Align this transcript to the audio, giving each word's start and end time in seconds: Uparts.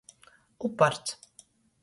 Uparts. 0.69 1.15